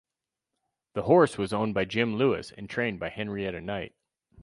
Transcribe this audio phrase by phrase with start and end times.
[0.93, 3.93] The horse was owned by Jim Lewis and trained by Henrietta Knight.